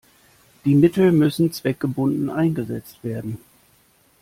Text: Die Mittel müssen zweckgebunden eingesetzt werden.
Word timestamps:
Die 0.65 0.73
Mittel 0.73 1.11
müssen 1.11 1.51
zweckgebunden 1.53 2.31
eingesetzt 2.31 3.03
werden. 3.03 3.37